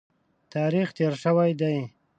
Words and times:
تاریخ 0.53 0.87
تېر 0.97 1.13
شوی 1.23 1.51
دی. 1.61 1.77